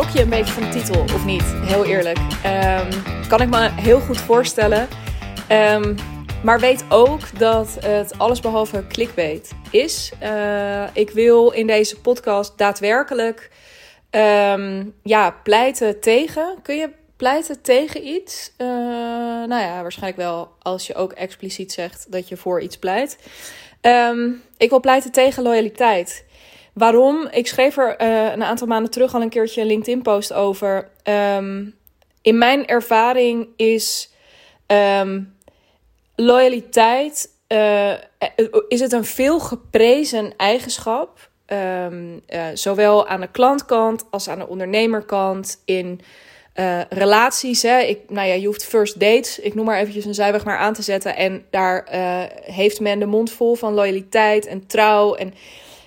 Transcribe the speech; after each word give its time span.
Schrok 0.00 0.16
je 0.16 0.22
een 0.22 0.30
beetje 0.30 0.52
van 0.52 0.62
de 0.62 0.68
titel 0.68 1.02
of 1.02 1.24
niet? 1.24 1.42
Heel 1.42 1.84
eerlijk. 1.84 2.18
Ehm, 2.42 2.92
kan 3.28 3.40
ik 3.40 3.48
me 3.48 3.70
heel 3.70 4.00
goed 4.00 4.20
voorstellen. 4.20 4.88
Ehm, 5.48 5.94
maar 6.44 6.60
weet 6.60 6.84
ook 6.88 7.38
dat 7.38 7.76
het 7.80 8.18
allesbehalve 8.18 8.86
clickbait 8.86 9.52
is. 9.70 10.12
Uh, 10.22 10.84
ik 10.92 11.10
wil 11.10 11.50
in 11.50 11.66
deze 11.66 12.00
podcast 12.00 12.58
daadwerkelijk 12.58 13.50
ehm, 14.10 14.84
ja, 15.02 15.30
pleiten 15.30 16.00
tegen. 16.00 16.58
Kun 16.62 16.76
je 16.76 16.90
pleiten 17.16 17.62
tegen 17.62 18.06
iets? 18.06 18.52
Uh, 18.58 18.66
nou 19.46 19.62
ja, 19.62 19.82
waarschijnlijk 19.82 20.22
wel 20.22 20.50
als 20.62 20.86
je 20.86 20.94
ook 20.94 21.12
expliciet 21.12 21.72
zegt 21.72 22.06
dat 22.12 22.28
je 22.28 22.36
voor 22.36 22.60
iets 22.60 22.78
pleit. 22.78 23.18
ik 24.56 24.70
wil 24.70 24.80
pleiten 24.80 25.12
tegen 25.12 25.42
loyaliteit. 25.42 26.24
Waarom? 26.74 27.28
Ik 27.30 27.46
schreef 27.46 27.76
er 27.76 28.02
uh, 28.02 28.32
een 28.32 28.42
aantal 28.42 28.66
maanden 28.66 28.90
terug 28.90 29.14
al 29.14 29.22
een 29.22 29.28
keertje 29.28 29.60
een 29.60 29.66
LinkedIn-post 29.66 30.32
over. 30.32 30.88
Um, 31.36 31.74
in 32.22 32.38
mijn 32.38 32.66
ervaring 32.66 33.48
is 33.56 34.10
um, 34.66 35.36
loyaliteit 36.16 37.30
uh, 37.48 37.92
is 38.68 38.80
het 38.80 38.92
een 38.92 39.04
veel 39.04 39.40
geprezen 39.40 40.36
eigenschap. 40.36 41.28
Um, 41.46 42.20
uh, 42.28 42.46
zowel 42.54 43.06
aan 43.06 43.20
de 43.20 43.30
klantkant 43.30 44.06
als 44.10 44.28
aan 44.28 44.38
de 44.38 44.48
ondernemerkant. 44.48 45.62
In 45.64 46.00
relaties. 46.88 47.62
Hè. 47.62 47.78
Ik, 47.78 47.98
nou 48.08 48.28
ja, 48.28 48.34
je 48.34 48.46
hoeft 48.46 48.64
first 48.64 49.00
dates, 49.00 49.38
ik 49.38 49.54
noem 49.54 49.64
maar 49.64 49.78
eventjes 49.78 50.04
een 50.04 50.14
zijweg 50.14 50.44
maar 50.44 50.58
aan 50.58 50.72
te 50.72 50.82
zetten. 50.82 51.16
En 51.16 51.44
daar 51.50 51.86
heeft 52.44 52.80
men 52.80 52.98
de 52.98 53.06
mond 53.06 53.30
vol 53.30 53.54
van 53.54 53.74
loyaliteit 53.74 54.46
en 54.46 54.66
trouw. 54.66 55.14
En 55.14 55.34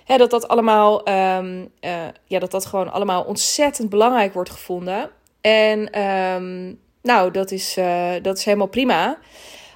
dat 0.05 0.29
dat 0.29 0.47
allemaal, 0.47 1.09
um, 1.09 1.69
uh, 1.81 1.91
ja, 2.25 2.39
dat 2.39 2.51
dat 2.51 2.65
gewoon 2.65 2.91
allemaal 2.91 3.23
ontzettend 3.23 3.89
belangrijk 3.89 4.33
wordt 4.33 4.49
gevonden. 4.49 5.09
En 5.41 6.01
um, 6.01 6.79
nou, 7.01 7.31
dat 7.31 7.51
is, 7.51 7.77
uh, 7.77 8.11
dat 8.21 8.37
is 8.37 8.45
helemaal 8.45 8.67
prima. 8.67 9.17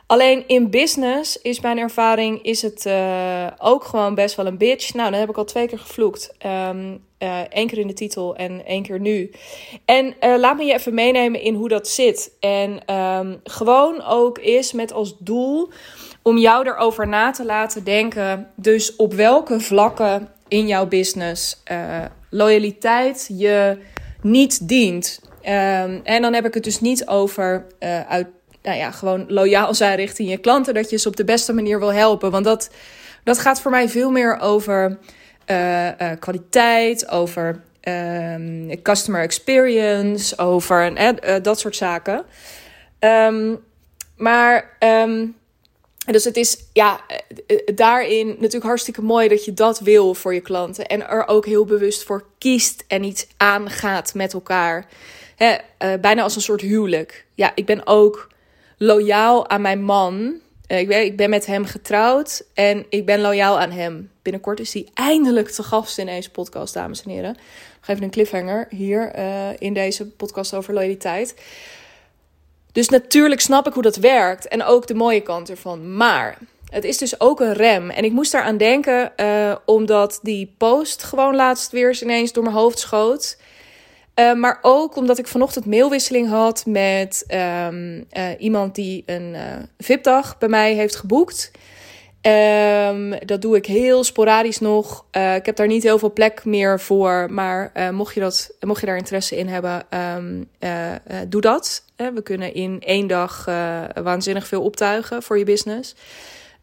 Alleen 0.05 0.43
in 0.47 0.69
business 0.69 1.41
is 1.41 1.59
mijn 1.59 1.77
ervaring, 1.77 2.43
is 2.43 2.61
het 2.61 2.85
uh, 2.85 3.47
ook 3.57 3.83
gewoon 3.83 4.15
best 4.15 4.35
wel 4.35 4.45
een 4.45 4.57
bitch. 4.57 4.93
Nou, 4.93 5.11
dan 5.11 5.19
heb 5.19 5.29
ik 5.29 5.37
al 5.37 5.45
twee 5.45 5.67
keer 5.67 5.79
gevloekt. 5.79 6.35
Um, 6.45 7.05
uh, 7.19 7.39
één 7.39 7.67
keer 7.67 7.77
in 7.77 7.87
de 7.87 7.93
titel 7.93 8.35
en 8.35 8.65
één 8.65 8.83
keer 8.83 8.99
nu. 8.99 9.31
En 9.85 10.15
laat 10.19 10.57
me 10.57 10.63
je 10.63 10.73
even 10.73 10.93
meenemen 10.93 11.41
in 11.41 11.53
hoe 11.53 11.69
dat 11.69 11.87
zit. 11.87 12.31
En 12.39 12.81
gewoon 13.43 14.03
ook 14.03 14.39
is 14.39 14.71
met 14.71 14.93
als 14.93 15.15
doel 15.19 15.69
om 16.27 16.37
jou 16.37 16.67
erover 16.67 17.07
na 17.07 17.31
te 17.31 17.45
laten 17.45 17.83
denken. 17.83 18.47
Dus 18.55 18.95
op 18.95 19.13
welke 19.13 19.59
vlakken 19.59 20.29
in 20.47 20.67
jouw 20.67 20.85
business 20.85 21.63
uh, 21.71 22.05
loyaliteit 22.29 23.29
je 23.31 23.77
niet 24.21 24.67
dient. 24.67 25.21
Um, 25.23 26.01
en 26.03 26.21
dan 26.21 26.33
heb 26.33 26.45
ik 26.45 26.53
het 26.53 26.63
dus 26.63 26.81
niet 26.81 27.07
over 27.07 27.65
uh, 27.79 28.01
uit, 28.09 28.27
nou 28.61 28.77
ja, 28.77 28.91
gewoon 28.91 29.25
loyaal 29.27 29.73
zijn 29.73 29.95
richting 29.95 30.29
je 30.29 30.37
klanten. 30.37 30.73
Dat 30.73 30.89
je 30.89 30.97
ze 30.97 31.07
op 31.07 31.15
de 31.15 31.23
beste 31.23 31.53
manier 31.53 31.79
wil 31.79 31.93
helpen. 31.93 32.31
Want 32.31 32.45
dat, 32.45 32.69
dat 33.23 33.39
gaat 33.39 33.61
voor 33.61 33.71
mij 33.71 33.89
veel 33.89 34.11
meer 34.11 34.39
over 34.39 34.97
uh, 35.51 35.89
kwaliteit, 36.19 37.09
over 37.09 37.61
um, 37.81 38.81
customer 38.81 39.21
experience, 39.21 40.37
over 40.37 40.93
dat 41.41 41.59
soort 41.59 41.75
zaken. 41.75 42.25
Um, 42.99 43.59
maar 44.17 44.77
dus 46.13 46.23
het 46.23 46.37
is 46.37 46.57
ja, 46.73 47.01
eh, 47.07 47.17
eh, 47.47 47.75
daarin 47.75 48.27
natuurlijk 48.27 48.63
hartstikke 48.63 49.01
mooi 49.01 49.27
dat 49.27 49.45
je 49.45 49.53
dat 49.53 49.79
wil 49.79 50.13
voor 50.13 50.33
je 50.33 50.41
klanten. 50.41 50.85
En 50.85 51.07
er 51.07 51.27
ook 51.27 51.45
heel 51.45 51.65
bewust 51.65 52.03
voor 52.03 52.25
kiest 52.37 52.83
en 52.87 53.03
iets 53.03 53.27
aangaat 53.37 54.13
met 54.13 54.33
elkaar. 54.33 54.87
Uh, 55.37 55.53
bijna 56.01 56.21
als 56.21 56.35
een 56.35 56.41
soort 56.41 56.61
huwelijk. 56.61 57.25
Ja, 57.35 57.51
ik 57.55 57.65
ben 57.65 57.87
ook 57.87 58.31
loyaal 58.77 59.49
aan 59.49 59.61
mijn 59.61 59.83
man. 59.83 60.35
Ik, 60.67 60.87
ben, 60.87 61.05
ik 61.05 61.17
ben 61.17 61.29
met 61.29 61.45
hem 61.45 61.65
getrouwd 61.65 62.43
en 62.53 62.85
ik 62.89 63.05
ben 63.05 63.21
loyaal 63.21 63.59
aan 63.59 63.71
hem. 63.71 64.11
Binnenkort 64.21 64.59
is 64.59 64.73
hij 64.73 64.87
eindelijk 64.93 65.49
te 65.49 65.63
gast 65.63 65.97
in 65.97 66.05
deze 66.05 66.31
podcast, 66.31 66.73
dames 66.73 67.03
en 67.03 67.09
heren. 67.09 67.37
Geef 67.81 67.95
even 67.95 68.03
een 68.03 68.09
cliffhanger 68.09 68.67
hier 68.69 69.15
in 69.59 69.73
deze 69.73 70.07
podcast 70.07 70.53
over 70.53 70.73
loyaliteit. 70.73 71.35
Dus 72.77 72.89
natuurlijk 72.89 73.41
snap 73.41 73.67
ik 73.67 73.73
hoe 73.73 73.83
dat 73.83 73.95
werkt 73.95 74.47
en 74.47 74.63
ook 74.63 74.87
de 74.87 74.93
mooie 74.93 75.21
kant 75.21 75.49
ervan. 75.49 75.95
Maar 75.95 76.37
het 76.69 76.83
is 76.83 76.97
dus 76.97 77.19
ook 77.19 77.39
een 77.39 77.53
rem. 77.53 77.89
En 77.89 78.03
ik 78.03 78.11
moest 78.11 78.31
daaraan 78.31 78.57
denken 78.57 79.11
uh, 79.17 79.55
omdat 79.65 80.19
die 80.21 80.53
post 80.57 81.03
gewoon 81.03 81.35
laatst 81.35 81.71
weer 81.71 81.87
eens 81.87 82.01
ineens 82.01 82.33
door 82.33 82.43
mijn 82.43 82.55
hoofd 82.55 82.79
schoot. 82.79 83.37
Uh, 84.15 84.33
maar 84.33 84.59
ook 84.61 84.95
omdat 84.95 85.17
ik 85.17 85.27
vanochtend 85.27 85.65
mailwisseling 85.65 86.29
had 86.29 86.65
met 86.65 87.25
um, 87.67 88.05
uh, 88.17 88.29
iemand 88.37 88.75
die 88.75 89.03
een 89.05 89.35
VIP-dag 89.77 90.37
bij 90.37 90.49
mij 90.49 90.73
heeft 90.73 90.95
geboekt. 90.95 91.51
Um, 92.21 93.19
dat 93.25 93.41
doe 93.41 93.55
ik 93.55 93.65
heel 93.65 94.03
sporadisch 94.03 94.59
nog. 94.59 95.05
Uh, 95.11 95.35
ik 95.35 95.45
heb 95.45 95.55
daar 95.55 95.67
niet 95.67 95.83
heel 95.83 95.99
veel 95.99 96.13
plek 96.13 96.45
meer 96.45 96.79
voor. 96.79 97.27
Maar 97.31 97.71
uh, 97.73 97.89
mocht, 97.89 98.13
je 98.13 98.19
dat, 98.19 98.55
mocht 98.59 98.79
je 98.79 98.85
daar 98.85 98.97
interesse 98.97 99.37
in 99.37 99.47
hebben, 99.47 99.85
um, 100.17 100.49
uh, 100.59 100.91
doe 101.27 101.41
dat. 101.41 101.83
we 101.95 102.21
kunnen 102.23 102.53
in 102.53 102.81
één 102.85 103.07
dag 103.07 103.45
waanzinnig 104.03 104.47
veel 104.47 104.63
optuigen 104.63 105.23
voor 105.23 105.37
je 105.37 105.45
business. 105.45 105.95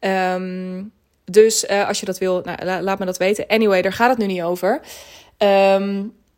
Um, 0.01 0.93
dus 1.25 1.69
als 1.69 2.01
je 2.01 2.07
dat 2.07 2.19
wil, 2.19 2.41
nou, 2.45 2.65
la, 2.65 2.83
laat 2.83 2.99
me 2.99 3.05
dat 3.05 3.17
weten. 3.17 3.47
Anyway, 3.47 3.83
daar 3.83 3.93
gaat 3.93 4.11
het 4.11 4.19
nu 4.19 4.27
niet 4.27 4.43
over. 4.43 4.81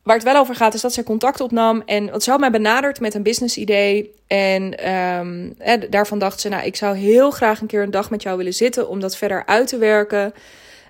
Waar 0.06 0.14
het 0.14 0.24
wel 0.24 0.36
over 0.36 0.54
gaat, 0.54 0.74
is 0.74 0.80
dat 0.80 0.92
zij 0.92 1.02
contact 1.02 1.40
opnam. 1.40 1.82
En 1.86 2.10
wat 2.10 2.26
had 2.26 2.40
mij 2.40 2.50
benaderd 2.50 3.00
met 3.00 3.14
een 3.14 3.22
business 3.22 3.56
idee. 3.56 4.14
En 4.26 4.90
um, 4.92 5.54
eh, 5.58 5.80
daarvan 5.90 6.18
dacht 6.18 6.40
ze, 6.40 6.48
nou, 6.48 6.64
ik 6.64 6.76
zou 6.76 6.96
heel 6.96 7.30
graag 7.30 7.60
een 7.60 7.66
keer 7.66 7.82
een 7.82 7.90
dag 7.90 8.10
met 8.10 8.22
jou 8.22 8.36
willen 8.36 8.54
zitten 8.54 8.88
om 8.88 9.00
dat 9.00 9.16
verder 9.16 9.46
uit 9.46 9.68
te 9.68 9.78
werken. 9.78 10.34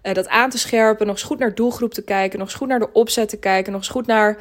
Uh, 0.03 0.15
dat 0.15 0.29
aan 0.29 0.51
te 0.51 0.59
scherpen, 0.59 1.07
nog 1.07 1.15
eens 1.15 1.25
goed 1.25 1.39
naar 1.39 1.55
doelgroep 1.55 1.95
te 1.95 2.03
kijken, 2.03 2.39
nog 2.39 2.49
eens 2.49 2.57
goed 2.57 2.69
naar 2.69 2.79
de 2.79 2.93
opzet 2.93 3.29
te 3.29 3.39
kijken, 3.39 3.73
nog 3.73 3.81
eens 3.81 3.91
goed 3.91 4.07
naar 4.07 4.39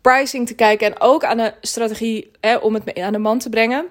pricing 0.00 0.46
te 0.46 0.54
kijken. 0.54 0.86
En 0.86 1.00
ook 1.00 1.24
aan 1.24 1.36
de 1.36 1.54
strategie 1.60 2.30
om 2.60 2.74
het 2.74 2.98
aan 2.98 3.12
de 3.12 3.18
man 3.18 3.38
te 3.38 3.48
brengen. 3.48 3.86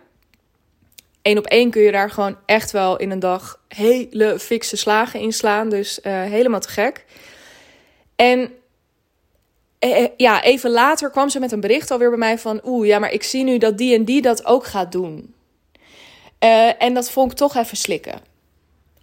Eén 1.22 1.38
op 1.38 1.46
één 1.46 1.70
kun 1.70 1.82
je 1.82 1.92
daar 1.92 2.10
gewoon 2.10 2.38
echt 2.46 2.72
wel 2.72 2.98
in 2.98 3.12
een 3.12 3.20
dag 3.20 3.60
hele 3.68 4.40
fikse 4.40 4.78
slagen 4.78 5.20
in 5.20 5.34
slaan. 5.34 5.70
Dus 5.70 6.00
uh, 6.04 6.22
helemaal 6.22 6.60
te 6.60 6.70
gek. 6.70 7.06
En 8.16 8.52
eh, 9.82 10.08
ja, 10.18 10.44
even 10.44 10.70
later 10.70 11.10
kwam 11.10 11.30
ze 11.30 11.40
met 11.40 11.52
een 11.52 11.60
bericht 11.60 11.92
alweer 11.92 12.10
bij 12.10 12.18
mij 12.18 12.38
van... 12.38 12.62
oeh, 12.66 12.88
ja, 12.88 13.00
maar 13.00 13.12
ik 13.12 13.24
zie 13.24 13.44
nu 13.44 13.58
dat 13.58 13.78
die 13.78 13.96
en 13.96 14.06
die 14.06 14.22
dat 14.22 14.46
ook 14.46 14.66
gaat 14.66 14.92
doen. 14.92 15.34
Uh, 16.44 16.84
en 16.84 16.94
dat 16.94 17.12
vond 17.12 17.32
ik 17.32 17.38
toch 17.38 17.56
even 17.56 17.78
slikken. 17.78 18.20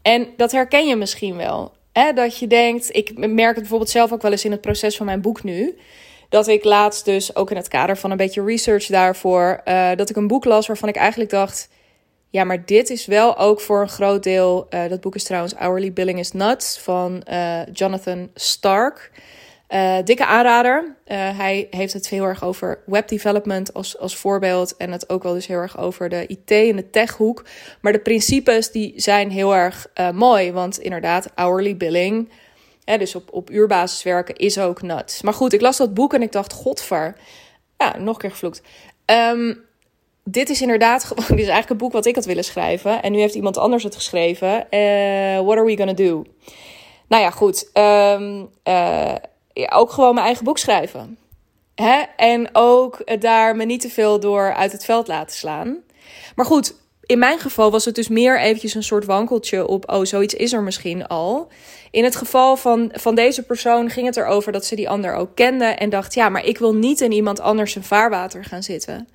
En 0.03 0.29
dat 0.37 0.53
herken 0.53 0.87
je 0.87 0.97
misschien 0.97 1.37
wel. 1.37 1.73
Hè? 1.93 2.13
Dat 2.13 2.39
je 2.39 2.47
denkt, 2.47 2.97
ik 2.97 3.17
merk 3.17 3.51
het 3.51 3.59
bijvoorbeeld 3.59 3.91
zelf 3.91 4.13
ook 4.13 4.23
wel 4.23 4.31
eens 4.31 4.45
in 4.45 4.51
het 4.51 4.61
proces 4.61 4.97
van 4.97 5.07
mijn 5.07 5.21
boek 5.21 5.43
nu... 5.43 5.79
dat 6.29 6.49
ik 6.49 6.65
laatst 6.65 7.05
dus, 7.05 7.37
ook 7.37 7.51
in 7.51 7.57
het 7.57 7.69
kader 7.69 7.97
van 7.97 8.11
een 8.11 8.17
beetje 8.17 8.45
research 8.45 8.87
daarvoor... 8.87 9.61
Uh, 9.65 9.91
dat 9.97 10.11
ik 10.11 10.17
een 10.17 10.27
boek 10.27 10.45
las 10.45 10.67
waarvan 10.67 10.89
ik 10.89 10.97
eigenlijk 10.97 11.31
dacht... 11.31 11.69
ja, 12.31 12.45
maar 12.45 12.65
dit 12.67 12.91
is 12.91 13.07
wel 13.07 13.39
ook 13.39 13.61
voor 13.61 13.81
een 13.81 13.89
groot 13.89 14.23
deel... 14.23 14.67
dat 14.69 15.01
boek 15.01 15.15
is 15.15 15.25
trouwens 15.25 15.55
Hourly 15.55 15.93
Billing 15.93 16.19
is 16.19 16.33
Nuts 16.33 16.79
van 16.79 17.23
Jonathan 17.73 18.31
Stark... 18.35 19.11
Uh, 19.69 19.97
dikke 20.05 20.27
aanrader. 20.27 20.85
Uh, 20.85 21.39
hij 21.39 21.67
heeft 21.71 21.93
het 21.93 22.09
heel 22.09 22.25
erg 22.25 22.45
over 22.45 22.83
webdevelopment 22.87 23.75
als, 23.75 23.99
als 23.99 24.17
voorbeeld. 24.17 24.77
En 24.77 24.93
het 24.93 25.11
ook 25.11 25.23
wel 25.23 25.33
dus 25.33 25.47
heel 25.47 25.57
erg 25.57 25.79
over 25.79 26.09
de 26.09 26.27
IT 26.27 26.51
en 26.51 26.77
de 26.77 26.91
techhoek. 26.91 27.45
Maar 27.81 27.93
de 27.93 27.99
principes 27.99 28.71
die 28.71 28.93
zijn 28.97 29.31
heel 29.31 29.55
erg 29.55 29.87
uh, 30.01 30.11
mooi. 30.11 30.53
Want 30.53 30.79
inderdaad, 30.79 31.31
hourly 31.35 31.77
billing. 31.77 32.31
Hè, 32.85 32.99
dus 32.99 33.15
op, 33.15 33.29
op 33.33 33.51
uurbasis 33.51 34.03
werken 34.03 34.37
is 34.37 34.59
ook 34.59 34.83
nuts. 34.83 35.23
Maar 35.23 35.35
goed, 35.35 35.53
ik 35.53 35.61
las 35.61 35.77
dat 35.77 35.95
boek 35.95 36.15
en 36.15 36.23
ik 36.23 36.33
dacht, 36.33 36.53
godver. 36.53 37.17
Ja, 37.79 37.97
nog 37.99 38.15
een 38.15 38.21
keer 38.21 38.31
gevloekt. 38.31 38.63
Um, 39.07 39.65
dit 40.25 40.49
is 40.49 40.63
inderdaad 40.63 41.05
gewoon, 41.09 41.25
dit 41.29 41.39
is 41.39 41.49
eigenlijk 41.49 41.71
een 41.71 41.77
boek 41.77 41.93
wat 41.93 42.07
ik 42.07 42.15
had 42.15 42.25
willen 42.25 42.45
schrijven. 42.45 43.03
En 43.03 43.13
nu 43.13 43.19
heeft 43.19 43.35
iemand 43.35 43.59
anders 43.59 43.83
het 43.83 43.95
geschreven. 43.95 44.67
what 45.45 45.57
are 45.57 45.65
we 45.65 45.77
gonna 45.77 45.93
do? 45.93 46.25
Nou 47.09 47.23
ja, 47.23 47.31
goed. 47.31 47.71
Um, 47.75 48.51
ook 49.67 49.91
gewoon 49.91 50.15
mijn 50.15 50.27
eigen 50.27 50.45
boek 50.45 50.59
schrijven. 50.59 51.19
Hè? 51.75 52.03
En 52.17 52.49
ook 52.53 53.21
daar 53.21 53.57
me 53.57 53.65
niet 53.65 53.81
te 53.81 53.91
veel 53.91 54.21
door 54.21 54.55
uit 54.55 54.73
het 54.73 54.85
veld 54.85 55.09
laten 55.09 55.37
slaan. 55.37 55.77
Maar 56.35 56.47
goed, 56.47 56.75
in 57.09 57.19
mijn 57.19 57.39
geval 57.39 57.71
was 57.71 57.85
het 57.85 57.95
dus 57.95 58.09
meer 58.09 58.41
eventjes 58.41 58.75
een 58.75 58.83
soort 58.83 59.05
wankeltje 59.05 59.67
op, 59.67 59.91
oh, 59.91 60.05
zoiets 60.05 60.35
is 60.35 60.53
er 60.53 60.63
misschien 60.63 61.07
al. 61.07 61.49
In 61.91 62.05
het 62.05 62.17
geval 62.17 62.57
van, 62.57 62.91
van 62.93 63.15
deze 63.15 63.43
persoon 63.43 63.91
ging 63.91 64.07
het 64.07 64.17
erover 64.17 64.53
dat 64.53 64.65
ze 64.65 64.77
die 64.77 64.89
ander 64.89 65.15
ook 65.15 65.35
kende 65.35 65.65
en 65.65 65.91
dacht, 65.91 66.15
ja, 66.15 66.29
maar 66.29 66.45
ik 66.45 66.59
wil 66.59 66.75
niet 66.75 67.01
in 67.01 67.13
iemand 67.13 67.41
anders 67.41 67.73
zijn 67.73 67.85
vaarwater 67.85 68.45
gaan 68.45 68.63
zitten. 68.63 69.09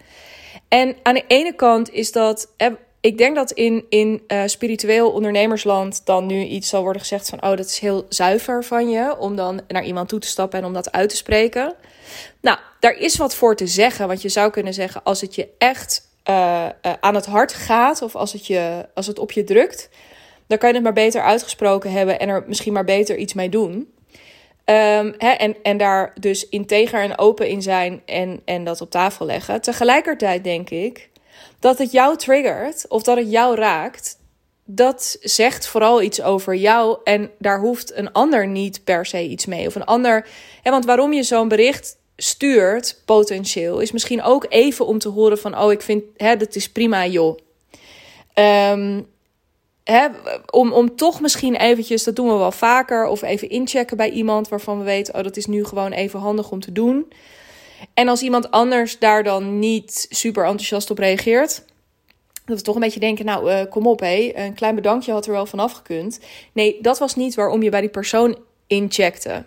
En 0.68 0.96
aan 1.04 1.14
de 1.14 1.24
ene 1.28 1.54
kant 1.54 1.92
is 1.92 2.12
dat, 2.12 2.54
ik 3.04 3.18
denk 3.18 3.36
dat 3.36 3.52
in, 3.52 3.86
in 3.90 4.24
uh, 4.28 4.42
spiritueel 4.46 5.12
ondernemersland 5.12 6.06
dan 6.06 6.26
nu 6.26 6.44
iets 6.44 6.70
zal 6.70 6.82
worden 6.82 7.02
gezegd 7.02 7.30
van... 7.30 7.44
oh, 7.44 7.50
dat 7.50 7.66
is 7.66 7.80
heel 7.80 8.06
zuiver 8.10 8.64
van 8.64 8.90
je 8.90 9.18
om 9.18 9.36
dan 9.36 9.62
naar 9.68 9.84
iemand 9.84 10.10
toe 10.10 10.20
te 10.20 10.28
stappen 10.28 10.60
en 10.60 10.66
om 10.66 10.74
dat 10.74 10.92
uit 10.92 11.10
te 11.10 11.16
spreken. 11.16 11.76
Nou, 12.42 12.58
daar 12.80 12.98
is 12.98 13.18
wat 13.18 13.36
voor 13.36 13.56
te 13.56 13.68
zeggen. 13.68 14.08
Want 14.08 14.22
je 14.22 14.30
zou 14.30 14.52
kunnen 14.52 14.74
zeggen, 14.74 15.04
als 15.04 15.22
het 15.22 15.36
je 15.36 15.48
echt 15.58 16.10
uh, 16.30 16.66
uh, 16.86 16.94
aan 17.00 17.16
het 17.16 17.26
hart 17.26 17.54
gaat... 17.54 18.02
of 18.02 18.16
als 18.16 18.34
het, 18.34 18.48
je, 18.48 18.86
als 18.94 19.08
het 19.08 19.20
op 19.20 19.32
je 19.32 19.44
drukt, 19.44 19.90
dan 20.48 20.58
kan 20.58 20.70
je 20.70 20.76
het 20.76 20.84
maar 20.84 20.94
beter 20.94 21.22
uitgesproken 21.22 21.92
hebben... 21.92 22.20
en 22.20 22.30
er 22.30 22.44
misschien 22.48 22.74
maar 22.74 22.86
beter 22.86 23.18
iets 23.18 23.34
mee 23.34 23.50
doen. 23.50 23.74
Um, 24.66 25.14
hè, 25.18 25.30
en, 25.30 25.56
en 25.64 25.78
daar 25.78 26.14
dus 26.20 26.50
integer 26.50 27.02
en 27.02 27.18
open 27.18 27.48
in 27.48 27.62
zijn 27.62 28.02
en, 28.06 28.42
en 28.46 28.64
dat 28.64 28.82
op 28.82 28.90
tafel 28.90 29.26
leggen. 29.26 29.62
Tegelijkertijd 29.62 30.44
denk 30.44 30.70
ik 30.70 31.10
dat 31.64 31.78
het 31.78 31.92
jou 31.92 32.18
triggert 32.18 32.86
of 32.88 33.04
dat 33.04 33.18
het 33.18 33.32
jou 33.32 33.56
raakt, 33.56 34.18
dat 34.66 35.18
zegt 35.22 35.68
vooral 35.68 36.02
iets 36.02 36.22
over 36.22 36.56
jou 36.56 36.98
en 37.04 37.32
daar 37.40 37.60
hoeft 37.60 37.96
een 37.96 38.12
ander 38.12 38.48
niet 38.48 38.84
per 38.84 39.06
se 39.06 39.28
iets 39.28 39.46
mee. 39.46 39.68
Of 39.68 39.76
een 39.76 39.86
ander. 39.86 40.28
Hè, 40.62 40.72
want 40.72 40.86
waarom 40.86 41.14
je 41.14 41.24
zo'n 41.24 41.48
bericht 41.48 41.98
stuurt, 42.16 43.02
potentieel, 43.06 43.80
is 43.80 43.92
misschien 43.92 44.24
ook 44.24 44.46
even 44.50 44.86
om 44.86 45.00
te 45.00 45.10
horen 45.10 45.38
van: 45.38 45.60
oh, 45.60 45.72
ik 45.72 45.82
vind 45.82 46.04
hè, 46.18 46.38
dat 46.38 46.56
is 46.56 46.72
prima, 46.72 47.06
joh. 47.06 47.38
Um, 48.36 49.08
hè, 49.84 50.08
om, 50.50 50.74
om 50.74 50.96
toch 50.96 51.22
misschien 51.22 51.56
eventjes, 51.56 52.04
dat 52.04 52.16
doen 52.16 52.28
we 52.28 52.38
wel 52.38 52.52
vaker, 52.52 53.06
of 53.06 53.22
even 53.22 53.50
inchecken 53.50 53.98
bij 53.98 54.10
iemand 54.10 54.48
waarvan 54.48 54.78
we 54.78 54.84
weten: 54.84 55.16
oh, 55.16 55.24
dat 55.24 55.38
is 55.38 55.46
nu 55.46 55.66
gewoon 55.66 55.92
even 55.92 56.20
handig 56.20 56.52
om 56.52 56.60
te 56.60 56.72
doen. 56.72 57.06
En 57.94 58.08
als 58.08 58.22
iemand 58.22 58.52
anders 58.52 59.00
daar 59.00 59.24
dan 59.24 59.60
niet 59.60 60.06
super 60.10 60.44
enthousiast 60.44 60.90
op 60.90 60.98
reageert, 60.98 61.64
dat 62.46 62.58
we 62.58 62.64
toch 62.64 62.76
een 62.76 62.82
beetje 62.82 63.00
denken, 63.00 63.26
nou, 63.26 63.52
uh, 63.52 63.62
kom 63.70 63.88
op, 63.88 64.00
hé, 64.00 64.32
een 64.36 64.54
klein 64.54 64.76
bedankje 64.76 65.12
had 65.12 65.26
er 65.26 65.32
wel 65.32 65.46
vanaf 65.46 65.72
gekund. 65.72 66.20
Nee, 66.54 66.78
dat 66.82 67.00
was 67.00 67.16
niet 67.16 67.36
waarom 67.36 67.64
je 67.64 67.70
bij 67.70 67.82
die 67.82 67.90
persoon 67.90 68.38
incheckte. 68.68 69.44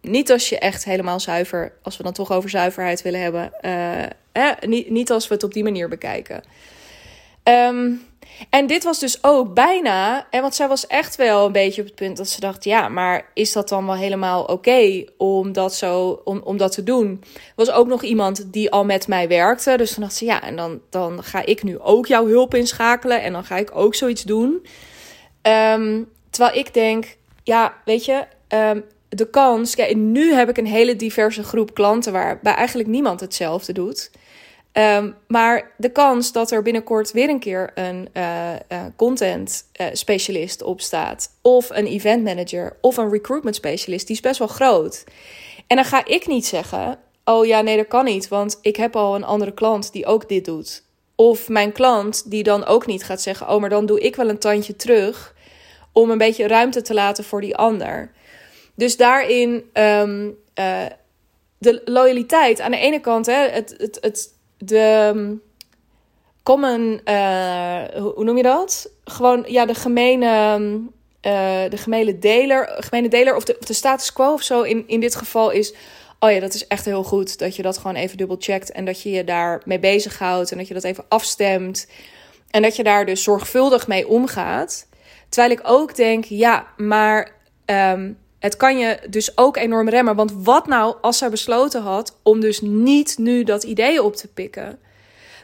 Niet 0.00 0.30
als 0.32 0.48
je 0.48 0.58
echt 0.58 0.84
helemaal 0.84 1.20
zuiver, 1.20 1.72
als 1.82 1.96
we 1.96 2.02
dan 2.02 2.12
toch 2.12 2.32
over 2.32 2.50
zuiverheid 2.50 3.02
willen 3.02 3.20
hebben, 3.20 3.52
uh, 3.62 4.50
niet, 4.66 4.90
niet 4.90 5.10
als 5.10 5.28
we 5.28 5.34
het 5.34 5.42
op 5.42 5.52
die 5.52 5.62
manier 5.62 5.88
bekijken. 5.88 6.42
Um, 7.44 8.02
en 8.50 8.66
dit 8.66 8.84
was 8.84 8.98
dus 8.98 9.24
ook 9.24 9.54
bijna, 9.54 10.26
en 10.30 10.40
want 10.40 10.54
zij 10.54 10.68
was 10.68 10.86
echt 10.86 11.16
wel 11.16 11.46
een 11.46 11.52
beetje 11.52 11.80
op 11.80 11.86
het 11.86 11.96
punt 11.96 12.16
dat 12.16 12.28
ze 12.28 12.40
dacht: 12.40 12.64
ja, 12.64 12.88
maar 12.88 13.30
is 13.34 13.52
dat 13.52 13.68
dan 13.68 13.86
wel 13.86 13.94
helemaal 13.94 14.44
oké 14.44 15.04
om, 15.16 15.52
dat 15.52 15.74
zo, 15.74 16.20
om, 16.24 16.40
om 16.44 16.56
dat 16.56 16.72
te 16.72 16.82
doen? 16.82 17.22
Was 17.56 17.70
ook 17.70 17.86
nog 17.86 18.02
iemand 18.02 18.52
die 18.52 18.70
al 18.70 18.84
met 18.84 19.08
mij 19.08 19.28
werkte. 19.28 19.76
Dus 19.76 19.92
toen 19.92 20.02
dacht 20.02 20.16
ze: 20.16 20.24
ja, 20.24 20.42
en 20.42 20.56
dan, 20.56 20.80
dan 20.90 21.22
ga 21.22 21.44
ik 21.44 21.62
nu 21.62 21.78
ook 21.78 22.06
jouw 22.06 22.26
hulp 22.26 22.54
inschakelen 22.54 23.22
en 23.22 23.32
dan 23.32 23.44
ga 23.44 23.56
ik 23.56 23.70
ook 23.76 23.94
zoiets 23.94 24.22
doen. 24.22 24.66
Um, 25.42 26.08
terwijl 26.30 26.58
ik 26.58 26.74
denk: 26.74 27.16
ja, 27.42 27.74
weet 27.84 28.04
je, 28.04 28.24
um, 28.48 28.84
de 29.08 29.30
kans. 29.30 29.74
Kijk, 29.74 29.96
nu 29.96 30.32
heb 30.32 30.48
ik 30.48 30.58
een 30.58 30.66
hele 30.66 30.96
diverse 30.96 31.42
groep 31.42 31.74
klanten 31.74 32.12
waarbij 32.12 32.54
eigenlijk 32.54 32.88
niemand 32.88 33.20
hetzelfde 33.20 33.72
doet. 33.72 34.10
Um, 34.78 35.16
maar 35.26 35.70
de 35.76 35.88
kans 35.88 36.32
dat 36.32 36.50
er 36.50 36.62
binnenkort 36.62 37.12
weer 37.12 37.28
een 37.28 37.38
keer 37.38 37.70
een 37.74 38.08
uh, 38.12 38.52
uh, 38.52 38.84
content 38.96 39.64
uh, 39.80 39.86
specialist 39.92 40.62
op 40.62 40.80
staat, 40.80 41.30
of 41.42 41.70
een 41.70 41.86
event 41.86 42.24
manager, 42.24 42.76
of 42.80 42.96
een 42.96 43.10
recruitment 43.10 43.56
specialist, 43.56 44.06
die 44.06 44.16
is 44.16 44.22
best 44.22 44.38
wel 44.38 44.48
groot. 44.48 45.04
En 45.66 45.76
dan 45.76 45.84
ga 45.84 46.06
ik 46.06 46.26
niet 46.26 46.46
zeggen: 46.46 46.98
Oh 47.24 47.46
ja, 47.46 47.60
nee, 47.60 47.76
dat 47.76 47.88
kan 47.88 48.04
niet, 48.04 48.28
want 48.28 48.58
ik 48.62 48.76
heb 48.76 48.96
al 48.96 49.14
een 49.14 49.24
andere 49.24 49.52
klant 49.52 49.92
die 49.92 50.06
ook 50.06 50.28
dit 50.28 50.44
doet. 50.44 50.84
Of 51.14 51.48
mijn 51.48 51.72
klant 51.72 52.30
die 52.30 52.42
dan 52.42 52.64
ook 52.64 52.86
niet 52.86 53.04
gaat 53.04 53.22
zeggen: 53.22 53.48
Oh, 53.48 53.60
maar 53.60 53.70
dan 53.70 53.86
doe 53.86 54.00
ik 54.00 54.16
wel 54.16 54.28
een 54.28 54.38
tandje 54.38 54.76
terug 54.76 55.34
om 55.92 56.10
een 56.10 56.18
beetje 56.18 56.46
ruimte 56.46 56.82
te 56.82 56.94
laten 56.94 57.24
voor 57.24 57.40
die 57.40 57.56
ander. 57.56 58.12
Dus 58.74 58.96
daarin 58.96 59.50
um, 59.72 60.36
de 61.58 61.82
loyaliteit 61.84 62.60
aan 62.60 62.70
de 62.70 62.76
ene 62.76 63.00
kant, 63.00 63.26
hè, 63.26 63.48
het, 63.48 63.74
het, 63.78 63.98
het 64.00 64.33
de 64.64 65.12
um, 65.14 65.42
common, 66.42 67.00
uh, 67.04 67.82
hoe 67.94 68.24
noem 68.24 68.36
je 68.36 68.42
dat? 68.42 68.90
Gewoon, 69.04 69.44
ja, 69.46 69.66
de 69.66 69.74
gemene, 69.74 70.68
uh, 71.22 71.70
de 71.70 71.76
gemene 71.76 72.18
deler, 72.18 72.76
gemene 72.78 73.36
of 73.36 73.44
de, 73.44 73.56
of 73.60 73.66
de 73.66 73.72
status 73.72 74.12
quo 74.12 74.32
of 74.32 74.42
zo 74.42 74.62
in, 74.62 74.84
in 74.86 75.00
dit 75.00 75.14
geval 75.14 75.50
is... 75.50 75.74
Oh 76.18 76.30
ja, 76.30 76.40
dat 76.40 76.54
is 76.54 76.66
echt 76.66 76.84
heel 76.84 77.04
goed 77.04 77.38
dat 77.38 77.56
je 77.56 77.62
dat 77.62 77.78
gewoon 77.78 77.96
even 77.96 78.16
dubbel 78.16 78.36
checkt 78.38 78.72
en 78.72 78.84
dat 78.84 79.02
je 79.02 79.10
je 79.10 79.24
daar 79.24 79.62
mee 79.64 79.78
bezighoudt 79.78 80.50
en 80.50 80.58
dat 80.58 80.68
je 80.68 80.74
dat 80.74 80.84
even 80.84 81.04
afstemt 81.08 81.88
en 82.50 82.62
dat 82.62 82.76
je 82.76 82.82
daar 82.82 83.06
dus 83.06 83.22
zorgvuldig 83.22 83.86
mee 83.86 84.08
omgaat. 84.08 84.86
Terwijl 85.28 85.52
ik 85.52 85.60
ook 85.62 85.96
denk, 85.96 86.24
ja, 86.24 86.66
maar 86.76 87.32
um, 87.66 88.18
het 88.44 88.56
kan 88.56 88.78
je 88.78 88.98
dus 89.08 89.36
ook 89.36 89.56
enorm 89.56 89.88
remmen. 89.88 90.16
Want 90.16 90.32
wat 90.36 90.66
nou 90.66 90.96
als 91.00 91.18
zij 91.18 91.30
besloten 91.30 91.82
had 91.82 92.16
om 92.22 92.40
dus 92.40 92.60
niet 92.60 93.18
nu 93.18 93.44
dat 93.44 93.62
idee 93.62 94.02
op 94.02 94.16
te 94.16 94.28
pikken? 94.28 94.78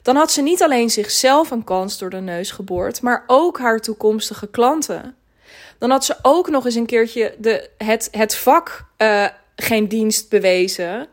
Dan 0.02 0.16
had 0.16 0.32
ze 0.32 0.42
niet 0.42 0.62
alleen 0.62 0.90
zichzelf 0.90 1.50
een 1.50 1.64
kans 1.64 1.98
door 1.98 2.10
de 2.10 2.20
neus 2.20 2.50
geboord, 2.50 3.02
maar 3.02 3.24
ook 3.26 3.58
haar 3.58 3.80
toekomstige 3.80 4.46
klanten. 4.48 5.16
Dan 5.78 5.90
had 5.90 6.04
ze 6.04 6.16
ook 6.22 6.50
nog 6.50 6.64
eens 6.64 6.74
een 6.74 6.86
keertje 6.86 7.34
de, 7.38 7.70
het, 7.78 8.08
het 8.10 8.36
vak 8.36 8.84
uh, 8.98 9.26
geen 9.56 9.88
dienst 9.88 10.28
bewezen. 10.28 11.06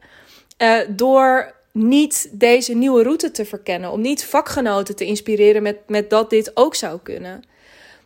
Uh, 0.58 0.78
door 0.90 1.54
niet 1.72 2.30
deze 2.32 2.74
nieuwe 2.74 3.04
route 3.04 3.32
te 3.32 3.46
verkennen. 3.46 3.92
Om 3.92 4.02
niet 4.02 4.26
vakgenoten 4.26 4.96
te 4.96 5.06
inspireren 5.06 5.64
met, 5.64 5.78
met 5.88 6.10
dat 6.10 6.30
dit 6.30 6.52
ook 6.54 6.76
zou 6.76 7.00
kunnen. 7.04 7.44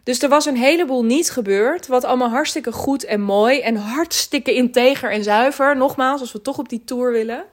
Dus 0.03 0.21
er 0.21 0.29
was 0.29 0.45
een 0.45 0.57
heleboel 0.57 1.03
niet 1.03 1.31
gebeurd. 1.31 1.87
Wat 1.87 2.03
allemaal 2.03 2.29
hartstikke 2.29 2.71
goed 2.71 3.03
en 3.03 3.21
mooi. 3.21 3.59
En 3.59 3.75
hartstikke 3.75 4.53
integer 4.53 5.11
en 5.11 5.23
zuiver. 5.23 5.77
Nogmaals, 5.77 6.21
als 6.21 6.31
we 6.31 6.41
toch 6.41 6.57
op 6.57 6.69
die 6.69 6.83
tour 6.83 7.11
willen. 7.11 7.45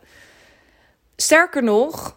Sterker 1.17 1.63
nog, 1.63 2.15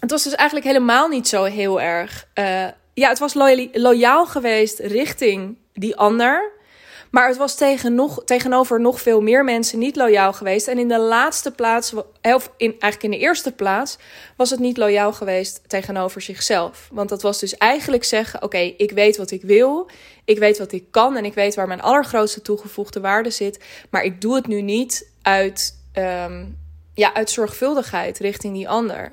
het 0.00 0.10
was 0.10 0.22
dus 0.22 0.34
eigenlijk 0.34 0.66
helemaal 0.66 1.08
niet 1.08 1.28
zo 1.28 1.44
heel 1.44 1.80
erg. 1.80 2.28
Uh, 2.34 2.66
ja, 2.94 3.08
het 3.08 3.18
was 3.18 3.34
loyaal 3.72 4.26
geweest 4.26 4.78
richting 4.78 5.56
die 5.72 5.96
ander. 5.96 6.50
Maar 7.10 7.28
het 7.28 7.36
was 7.36 7.54
tegen 7.54 7.94
nog, 7.94 8.24
tegenover 8.24 8.80
nog 8.80 9.00
veel 9.00 9.20
meer 9.20 9.44
mensen 9.44 9.78
niet 9.78 9.96
loyaal 9.96 10.32
geweest. 10.32 10.68
En 10.68 10.78
in 10.78 10.88
de 10.88 10.98
laatste 10.98 11.50
plaats, 11.50 11.92
of 12.22 12.52
in, 12.56 12.70
eigenlijk 12.70 13.02
in 13.02 13.10
de 13.10 13.18
eerste 13.18 13.52
plaats, 13.52 13.98
was 14.36 14.50
het 14.50 14.60
niet 14.60 14.76
loyaal 14.76 15.12
geweest 15.12 15.60
tegenover 15.66 16.20
zichzelf. 16.20 16.88
Want 16.92 17.08
dat 17.08 17.22
was 17.22 17.38
dus 17.38 17.56
eigenlijk 17.56 18.04
zeggen: 18.04 18.42
Oké, 18.42 18.58
ik 18.58 18.90
weet 18.90 19.16
wat 19.16 19.30
ik 19.30 19.42
wil, 19.42 19.90
ik 20.24 20.38
weet 20.38 20.58
wat 20.58 20.72
ik 20.72 20.84
kan 20.90 21.16
en 21.16 21.24
ik 21.24 21.34
weet 21.34 21.54
waar 21.54 21.66
mijn 21.66 21.82
allergrootste 21.82 22.42
toegevoegde 22.42 23.00
waarde 23.00 23.30
zit. 23.30 23.64
Maar 23.90 24.02
ik 24.02 24.20
doe 24.20 24.34
het 24.34 24.46
nu 24.46 24.60
niet 24.60 25.10
uit, 25.22 25.82
um, 25.94 26.58
ja, 26.94 27.14
uit 27.14 27.30
zorgvuldigheid 27.30 28.18
richting 28.18 28.54
die 28.54 28.68
ander. 28.68 29.12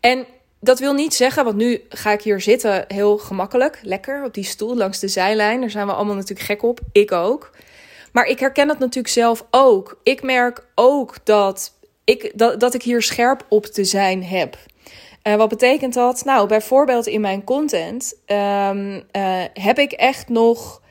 En 0.00 0.26
dat 0.60 0.78
wil 0.78 0.92
niet 0.92 1.14
zeggen, 1.14 1.44
want 1.44 1.56
nu 1.56 1.84
ga 1.88 2.12
ik 2.12 2.22
hier 2.22 2.40
zitten 2.40 2.84
heel 2.88 3.18
gemakkelijk, 3.18 3.78
lekker 3.82 4.24
op 4.24 4.34
die 4.34 4.44
stoel 4.44 4.76
langs 4.76 4.98
de 4.98 5.08
zijlijn. 5.08 5.60
Daar 5.60 5.70
zijn 5.70 5.86
we 5.86 5.92
allemaal 5.92 6.14
natuurlijk 6.14 6.46
gek 6.46 6.62
op, 6.62 6.80
ik 6.92 7.12
ook. 7.12 7.50
Maar 8.12 8.26
ik 8.26 8.38
herken 8.38 8.66
dat 8.66 8.78
natuurlijk 8.78 9.14
zelf 9.14 9.46
ook. 9.50 10.00
Ik 10.02 10.22
merk 10.22 10.66
ook 10.74 11.16
dat 11.24 11.72
ik, 12.04 12.32
dat, 12.34 12.60
dat 12.60 12.74
ik 12.74 12.82
hier 12.82 13.02
scherp 13.02 13.46
op 13.48 13.64
te 13.66 13.84
zijn 13.84 14.24
heb. 14.24 14.56
Uh, 15.26 15.34
wat 15.34 15.48
betekent 15.48 15.94
dat? 15.94 16.24
Nou, 16.24 16.48
bijvoorbeeld 16.48 17.06
in 17.06 17.20
mijn 17.20 17.44
content 17.44 18.14
um, 18.26 18.94
uh, 18.94 19.02
heb 19.52 19.78
ik 19.78 19.92
echt 19.92 20.28
nog 20.28 20.82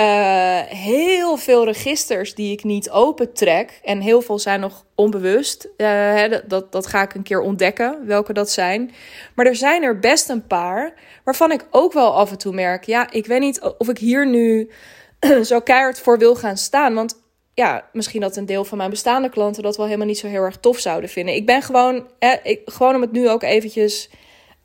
uh, 0.00 0.60
heel 0.60 1.36
veel 1.36 1.64
registers 1.64 2.34
die 2.34 2.52
ik 2.52 2.64
niet 2.64 2.90
opentrek. 2.90 3.80
En 3.82 4.00
heel 4.00 4.20
veel 4.20 4.38
zijn 4.38 4.60
nog 4.60 4.84
onbewust. 4.94 5.64
Uh, 5.64 5.86
hè, 5.86 6.46
dat, 6.46 6.72
dat 6.72 6.86
ga 6.86 7.02
ik 7.02 7.14
een 7.14 7.22
keer 7.22 7.40
ontdekken, 7.40 8.06
welke 8.06 8.32
dat 8.32 8.50
zijn. 8.50 8.90
Maar 9.34 9.46
er 9.46 9.56
zijn 9.56 9.82
er 9.82 9.98
best 9.98 10.28
een 10.28 10.46
paar 10.46 10.94
waarvan 11.24 11.52
ik 11.52 11.66
ook 11.70 11.92
wel 11.92 12.14
af 12.14 12.30
en 12.30 12.38
toe 12.38 12.54
merk... 12.54 12.84
ja, 12.84 13.10
ik 13.10 13.26
weet 13.26 13.40
niet 13.40 13.60
of 13.78 13.88
ik 13.88 13.98
hier 13.98 14.26
nu 14.26 14.70
zo 15.42 15.60
keihard 15.60 15.98
voor 15.98 16.18
wil 16.18 16.34
gaan 16.34 16.56
staan. 16.56 16.94
Want 16.94 17.22
ja, 17.54 17.88
misschien 17.92 18.20
dat 18.20 18.36
een 18.36 18.46
deel 18.46 18.64
van 18.64 18.78
mijn 18.78 18.90
bestaande 18.90 19.28
klanten... 19.28 19.62
dat 19.62 19.76
wel 19.76 19.86
helemaal 19.86 20.06
niet 20.06 20.18
zo 20.18 20.26
heel 20.26 20.42
erg 20.42 20.56
tof 20.56 20.78
zouden 20.78 21.10
vinden. 21.10 21.34
Ik 21.34 21.46
ben 21.46 21.62
gewoon, 21.62 22.08
hè, 22.18 22.34
ik, 22.42 22.60
gewoon 22.64 22.94
om 22.94 23.00
het 23.00 23.12
nu 23.12 23.28
ook 23.28 23.42
eventjes... 23.42 24.10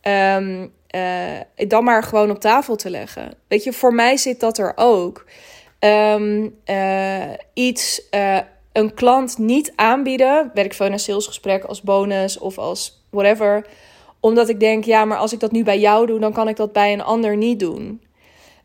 Um, 0.04 0.78
uh, 0.96 1.68
dan 1.68 1.84
maar 1.84 2.04
gewoon 2.04 2.30
op 2.30 2.40
tafel 2.40 2.76
te 2.76 2.90
leggen. 2.90 3.34
Weet 3.48 3.64
je, 3.64 3.74
voor 3.74 3.94
mij 3.94 4.18
zit 4.18 4.40
dat 4.40 4.58
er 4.58 4.74
ook. 4.76 5.26
Um, 5.80 6.56
uh, 6.66 7.34
iets, 7.54 8.02
uh, 8.12 8.40
een 8.72 8.94
klant 8.94 9.38
niet 9.38 9.74
aanbieden, 9.76 10.52
werk 10.54 10.74
voor 10.74 10.86
een 10.86 11.00
salesgesprek 11.00 11.64
als 11.64 11.82
bonus 11.82 12.38
of 12.38 12.58
als 12.58 13.06
whatever. 13.10 13.66
Omdat 14.20 14.50
ik 14.50 14.60
denk, 14.60 14.84
ja, 14.84 15.06
maar 15.06 15.18
als 15.18 15.34
ik 15.34 15.40
dat 15.40 15.52
nu 15.52 15.64
bij 15.64 15.80
jou 15.80 16.06
doe, 16.06 16.20
dan 16.20 16.34
kan 16.34 16.48
ik 16.48 16.56
dat 16.56 16.74
bij 16.74 16.94
een 16.94 17.04
ander 17.04 17.38
niet 17.38 17.60
doen. 17.60 18.02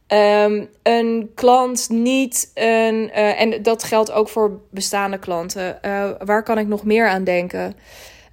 Um, 0.09 0.69
een 0.83 1.31
klant 1.35 1.88
niet 1.90 2.50
een. 2.54 3.11
en 3.11 3.62
dat 3.62 3.85
geldt 3.85 4.12
ook 4.12 4.28
voor 4.28 4.61
bestaande 4.71 5.19
klanten. 5.19 5.78
waar 6.25 6.43
kan 6.43 6.59
ik 6.59 6.66
nog 6.66 6.85
meer 6.85 7.09
aan 7.09 7.25
denken? 7.25 7.76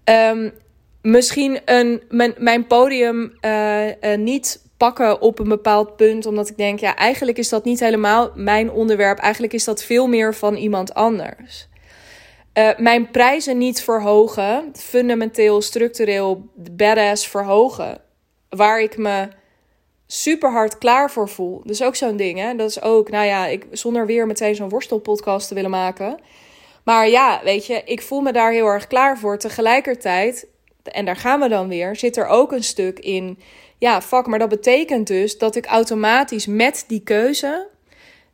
Um, 0.05 0.53
misschien 1.01 1.60
een, 1.65 2.01
mijn, 2.38 2.67
podium 2.67 3.34
uh, 3.46 4.15
niet 4.15 4.70
pakken 4.77 5.22
op 5.22 5.39
een 5.39 5.48
bepaald 5.48 5.96
punt, 5.96 6.25
omdat 6.25 6.50
ik 6.50 6.58
denk, 6.58 6.79
ja, 6.79 6.96
eigenlijk 6.96 7.38
is 7.38 7.50
dat 7.50 7.65
niet 7.65 7.79
helemaal 7.79 8.31
mijn 8.36 8.72
onderwerp. 8.72 9.17
Eigenlijk 9.17 9.53
is 9.53 9.63
dat 9.63 9.84
veel 9.84 10.08
meer 10.08 10.36
van 10.36 10.55
iemand 10.55 10.93
anders. 10.93 11.70
Uh, 12.53 12.70
mijn 12.77 13.12
prijzen 13.12 13.58
niet 13.58 13.81
verhogen, 13.81 14.72
fundamenteel, 14.74 15.62
structureel, 15.62 16.50
badass 16.72 17.27
verhogen. 17.27 18.01
Waar 18.50 18.81
ik 18.81 18.98
me 18.98 19.27
super 20.08 20.51
hard 20.51 20.77
klaar 20.77 21.12
voor 21.12 21.29
voel. 21.29 21.62
Dus 21.65 21.84
ook 21.84 21.96
zo'n 21.96 22.17
ding, 22.17 22.39
hè. 22.39 22.55
Dat 22.55 22.70
is 22.70 22.81
ook, 22.81 23.10
nou 23.10 23.25
ja, 23.25 23.48
ik, 23.48 23.65
zonder 23.72 24.05
weer 24.05 24.27
meteen 24.27 24.55
zo'n 24.55 24.70
worstelpodcast 24.70 25.48
te 25.48 25.53
willen 25.53 25.70
maken. 25.70 26.20
Maar 26.84 27.10
ja, 27.10 27.41
weet 27.43 27.65
je, 27.65 27.81
ik 27.86 28.01
voel 28.01 28.22
me 28.22 28.31
daar 28.31 28.51
heel 28.51 28.67
erg 28.67 28.88
klaar 28.88 29.17
voor. 29.17 29.38
Tegelijkertijd, 29.38 30.48
en 30.83 31.05
daar 31.05 31.15
gaan 31.15 31.39
we 31.39 31.50
dan 31.50 31.67
weer, 31.67 31.95
zit 31.95 32.17
er 32.17 32.27
ook 32.27 32.51
een 32.51 32.63
stuk 32.63 33.00
in. 33.00 33.39
Ja, 33.77 34.01
fuck, 34.01 34.27
maar 34.27 34.39
dat 34.39 34.50
betekent 34.50 35.07
dus 35.07 35.38
dat 35.38 35.55
ik 35.55 35.65
automatisch 35.65 36.45
met 36.45 36.83
die 36.88 37.01
keuze 37.03 37.67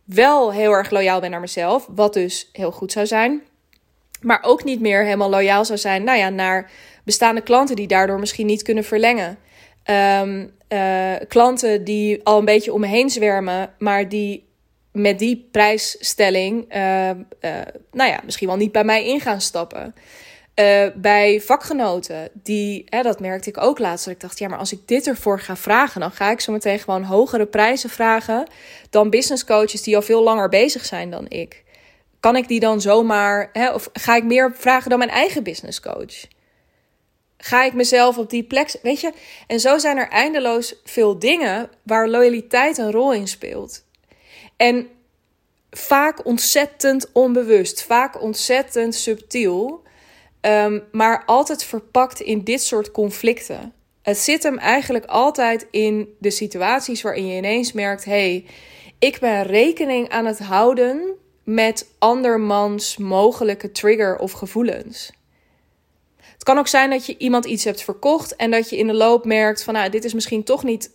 wel 0.03 0.53
heel 0.53 0.71
erg 0.71 0.89
loyaal 0.89 1.19
ben 1.19 1.31
naar 1.31 1.39
mezelf. 1.39 1.87
Wat 1.89 2.13
dus 2.13 2.49
heel 2.51 2.71
goed 2.71 2.91
zou 2.91 3.05
zijn. 3.05 3.41
Maar 4.21 4.39
ook 4.41 4.63
niet 4.63 4.79
meer 4.79 5.03
helemaal 5.03 5.29
loyaal 5.29 5.65
zou 5.65 5.79
zijn, 5.79 6.03
nou 6.03 6.17
ja, 6.17 6.29
naar 6.29 6.71
bestaande 7.03 7.41
klanten 7.41 7.75
die 7.75 7.87
daardoor 7.87 8.19
misschien 8.19 8.45
niet 8.45 8.61
kunnen 8.61 8.83
verlengen. 8.83 9.37
Um, 10.21 10.51
uh, 10.69 11.13
klanten 11.27 11.83
die 11.83 12.23
al 12.23 12.37
een 12.37 12.45
beetje 12.45 12.73
om 12.73 12.79
me 12.79 12.87
heen 12.87 13.09
zwermen, 13.09 13.73
maar 13.77 14.09
die 14.09 14.45
met 14.91 15.19
die 15.19 15.47
prijsstelling, 15.51 16.75
uh, 16.75 16.79
nou 17.91 18.09
ja, 18.09 18.19
misschien 18.25 18.47
wel 18.47 18.57
niet 18.57 18.71
bij 18.71 18.83
mij 18.83 19.07
in 19.07 19.19
gaan 19.19 19.41
stappen. 19.41 19.95
Bij 20.95 21.41
vakgenoten, 21.41 22.29
die, 22.33 22.83
hè, 22.85 23.01
dat 23.01 23.19
merkte 23.19 23.49
ik 23.49 23.61
ook 23.61 23.79
laatst, 23.79 24.05
dat 24.05 24.13
ik 24.13 24.19
dacht, 24.19 24.39
ja, 24.39 24.47
maar 24.47 24.59
als 24.59 24.71
ik 24.71 24.87
dit 24.87 25.07
ervoor 25.07 25.39
ga 25.39 25.55
vragen, 25.55 26.01
dan 26.01 26.11
ga 26.11 26.31
ik 26.31 26.39
zo 26.39 26.51
meteen 26.51 26.79
gewoon 26.79 27.03
hogere 27.03 27.45
prijzen 27.45 27.89
vragen 27.89 28.47
dan 28.89 29.09
business 29.09 29.45
coaches 29.45 29.81
die 29.81 29.95
al 29.95 30.01
veel 30.01 30.23
langer 30.23 30.49
bezig 30.49 30.85
zijn 30.85 31.09
dan 31.09 31.25
ik. 31.29 31.63
Kan 32.19 32.35
ik 32.35 32.47
die 32.47 32.59
dan 32.59 32.81
zomaar, 32.81 33.49
hè, 33.53 33.73
of 33.73 33.89
ga 33.93 34.15
ik 34.15 34.23
meer 34.23 34.53
vragen 34.55 34.89
dan 34.89 34.99
mijn 34.99 35.11
eigen 35.11 35.43
business 35.43 35.79
coach? 35.79 36.25
Ga 37.37 37.63
ik 37.63 37.73
mezelf 37.73 38.17
op 38.17 38.29
die 38.29 38.43
plek. 38.43 38.75
Weet 38.81 39.01
je? 39.01 39.11
En 39.47 39.59
zo 39.59 39.77
zijn 39.77 39.97
er 39.97 40.09
eindeloos 40.09 40.75
veel 40.83 41.19
dingen 41.19 41.69
waar 41.83 42.09
loyaliteit 42.09 42.77
een 42.77 42.91
rol 42.91 43.13
in 43.13 43.27
speelt. 43.27 43.83
En 44.55 44.87
vaak 45.71 46.25
ontzettend 46.25 47.09
onbewust, 47.11 47.83
vaak 47.83 48.21
ontzettend 48.21 48.95
subtiel, 48.95 49.85
um, 50.41 50.83
maar 50.91 51.23
altijd 51.25 51.63
verpakt 51.63 52.19
in 52.19 52.43
dit 52.43 52.61
soort 52.61 52.91
conflicten. 52.91 53.73
Het 54.01 54.17
zit 54.17 54.43
hem 54.43 54.57
eigenlijk 54.57 55.05
altijd 55.05 55.67
in 55.71 56.15
de 56.19 56.31
situaties 56.31 57.01
waarin 57.01 57.27
je 57.27 57.37
ineens 57.37 57.71
merkt: 57.71 58.05
hé, 58.05 58.11
hey, 58.11 58.45
ik 58.99 59.19
ben 59.19 59.43
rekening 59.43 60.09
aan 60.09 60.25
het 60.25 60.39
houden 60.39 61.15
met 61.43 61.87
andermans 61.99 62.97
mogelijke 62.97 63.71
trigger 63.71 64.17
of 64.17 64.31
gevoelens. 64.31 65.11
Het 66.17 66.43
kan 66.43 66.57
ook 66.57 66.67
zijn 66.67 66.89
dat 66.89 67.05
je 67.05 67.17
iemand 67.17 67.45
iets 67.45 67.63
hebt 67.63 67.83
verkocht 67.83 68.35
en 68.35 68.51
dat 68.51 68.69
je 68.69 68.77
in 68.77 68.87
de 68.87 68.93
loop 68.93 69.25
merkt 69.25 69.63
van 69.63 69.73
nou, 69.73 69.89
dit 69.89 70.03
is 70.03 70.13
misschien 70.13 70.43
toch 70.43 70.63
niet 70.63 70.91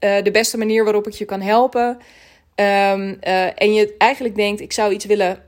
uh, 0.00 0.22
de 0.22 0.30
beste 0.30 0.58
manier 0.58 0.84
waarop 0.84 1.06
ik 1.06 1.12
je 1.12 1.24
kan 1.24 1.40
helpen. 1.40 1.88
Um, 1.88 1.96
uh, 2.56 3.62
en 3.62 3.74
je 3.74 3.94
eigenlijk 3.98 4.34
denkt, 4.34 4.60
ik 4.60 4.72
zou 4.72 4.92
iets 4.92 5.04
willen 5.04 5.44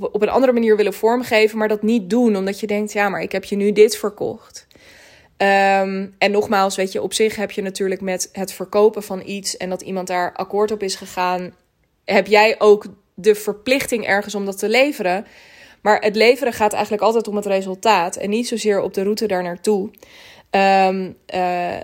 op, 0.00 0.22
een 0.22 0.28
andere 0.28 0.52
manier 0.52 0.76
willen 0.76 0.94
vormgeven, 0.94 1.58
maar 1.58 1.68
dat 1.68 1.82
niet 1.82 2.10
doen, 2.10 2.36
omdat 2.36 2.60
je 2.60 2.66
denkt, 2.66 2.92
ja, 2.92 3.08
maar 3.08 3.22
ik 3.22 3.32
heb 3.32 3.44
je 3.44 3.56
nu 3.56 3.72
dit 3.72 3.96
verkocht. 3.96 4.66
Um, 5.38 6.14
en 6.18 6.30
nogmaals, 6.30 6.76
weet 6.76 6.92
je, 6.92 7.02
op 7.02 7.12
zich 7.12 7.36
heb 7.36 7.50
je 7.50 7.62
natuurlijk 7.62 8.00
met 8.00 8.28
het 8.32 8.52
verkopen 8.52 9.02
van 9.02 9.22
iets 9.24 9.56
en 9.56 9.68
dat 9.68 9.82
iemand 9.82 10.06
daar 10.06 10.32
akkoord 10.32 10.70
op 10.70 10.82
is 10.82 10.94
gegaan, 10.94 11.54
heb 12.04 12.26
jij 12.26 12.54
ook 12.58 12.86
de 13.14 13.34
verplichting 13.34 14.06
ergens 14.06 14.34
om 14.34 14.44
dat 14.44 14.58
te 14.58 14.68
leveren. 14.68 15.26
Maar 15.82 16.00
het 16.00 16.16
leveren 16.16 16.52
gaat 16.52 16.72
eigenlijk 16.72 17.02
altijd 17.02 17.28
om 17.28 17.36
het 17.36 17.46
resultaat 17.46 18.16
en 18.16 18.30
niet 18.30 18.48
zozeer 18.48 18.80
op 18.80 18.94
de 18.94 19.02
route 19.02 19.26
daar 19.26 19.42
naartoe. 19.42 19.90
Um, 20.50 21.16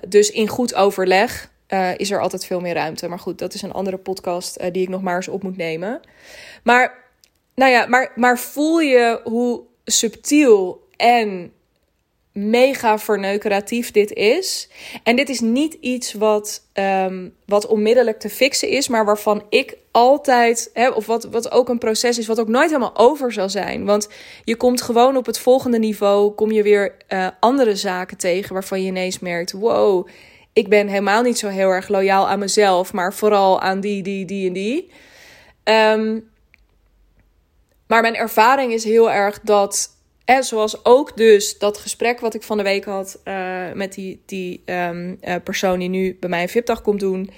dus 0.08 0.30
in 0.30 0.48
goed 0.48 0.74
overleg 0.74 1.50
uh, 1.72 1.90
is 1.96 2.10
er 2.10 2.20
altijd 2.20 2.46
veel 2.46 2.60
meer 2.60 2.74
ruimte. 2.74 3.08
Maar 3.08 3.18
goed, 3.18 3.38
dat 3.38 3.54
is 3.54 3.62
een 3.62 3.72
andere 3.72 3.96
podcast 3.96 4.60
uh, 4.60 4.66
die 4.72 4.82
ik 4.82 4.88
nog 4.88 5.02
maar 5.02 5.16
eens 5.16 5.28
op 5.28 5.42
moet 5.42 5.56
nemen. 5.56 6.00
Maar, 6.62 7.01
nou 7.54 7.70
ja, 7.70 7.86
maar, 7.86 8.12
maar 8.14 8.38
voel 8.38 8.80
je 8.80 9.20
hoe 9.24 9.62
subtiel 9.84 10.88
en 10.96 11.52
mega 12.32 12.98
verneukeratief 12.98 13.90
dit 13.90 14.12
is. 14.12 14.68
En 15.02 15.16
dit 15.16 15.28
is 15.28 15.40
niet 15.40 15.76
iets 15.80 16.12
wat, 16.12 16.62
um, 16.74 17.34
wat 17.46 17.66
onmiddellijk 17.66 18.18
te 18.18 18.28
fixen 18.28 18.68
is, 18.68 18.88
maar 18.88 19.04
waarvan 19.04 19.44
ik 19.48 19.76
altijd, 19.90 20.70
hè, 20.72 20.88
of 20.88 21.06
wat, 21.06 21.24
wat 21.24 21.50
ook 21.50 21.68
een 21.68 21.78
proces 21.78 22.18
is, 22.18 22.26
wat 22.26 22.40
ook 22.40 22.48
nooit 22.48 22.70
helemaal 22.70 22.96
over 22.96 23.32
zal 23.32 23.48
zijn. 23.48 23.84
Want 23.84 24.08
je 24.44 24.56
komt 24.56 24.82
gewoon 24.82 25.16
op 25.16 25.26
het 25.26 25.38
volgende 25.38 25.78
niveau, 25.78 26.30
kom 26.30 26.52
je 26.52 26.62
weer 26.62 26.94
uh, 27.08 27.28
andere 27.40 27.76
zaken 27.76 28.16
tegen 28.16 28.52
waarvan 28.52 28.82
je 28.82 28.86
ineens 28.86 29.18
merkt: 29.18 29.52
wow, 29.52 30.08
ik 30.52 30.68
ben 30.68 30.88
helemaal 30.88 31.22
niet 31.22 31.38
zo 31.38 31.48
heel 31.48 31.70
erg 31.70 31.88
loyaal 31.88 32.28
aan 32.28 32.38
mezelf, 32.38 32.92
maar 32.92 33.14
vooral 33.14 33.60
aan 33.60 33.80
die, 33.80 34.02
die, 34.02 34.24
die 34.24 34.46
en 34.46 34.52
die. 34.52 34.90
Um, 35.64 36.30
maar 37.92 38.02
mijn 38.02 38.16
ervaring 38.16 38.72
is 38.72 38.84
heel 38.84 39.10
erg 39.10 39.40
dat 39.40 39.90
en 40.24 40.44
zoals 40.44 40.84
ook 40.84 41.16
dus 41.16 41.58
dat 41.58 41.78
gesprek 41.78 42.20
wat 42.20 42.34
ik 42.34 42.42
van 42.42 42.56
de 42.56 42.62
week 42.62 42.84
had 42.84 43.20
uh, 43.24 43.72
met 43.72 43.92
die, 43.92 44.22
die 44.26 44.62
um, 44.66 45.18
uh, 45.24 45.34
persoon 45.44 45.78
die 45.78 45.88
nu 45.88 46.16
bij 46.20 46.28
mij 46.28 46.42
een 46.42 46.48
VIP-dag 46.48 46.82
komt 46.82 47.00
doen. 47.00 47.30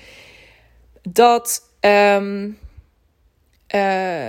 Dat 1.03 1.63
um, 1.81 2.59
uh, 3.75 4.29